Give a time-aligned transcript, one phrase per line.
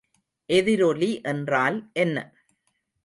[0.49, 2.17] எதிரொலி என்றால் என்ன?